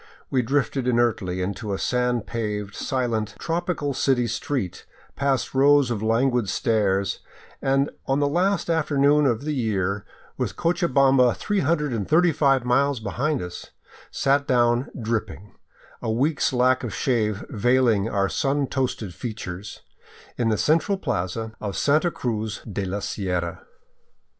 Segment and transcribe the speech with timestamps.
[0.31, 6.49] We drifted inertly into a sand paved, silent, tropical city street, past rows of languid
[6.49, 7.19] stares,
[7.61, 10.03] and on the last after noon of the year,
[10.39, 13.69] with Cochabamba 335 miles behind us,
[14.09, 15.53] sat down dripping,
[16.01, 19.81] a week's lack of shave veiling our sun toasted features,
[20.35, 23.63] in the central plaza of Santa Cruz de la Sierra.